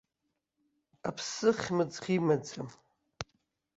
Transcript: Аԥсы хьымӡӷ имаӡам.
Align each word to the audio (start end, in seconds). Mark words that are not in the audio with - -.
Аԥсы 1.07 1.49
хьымӡӷ 1.59 2.05
имаӡам. 2.17 2.69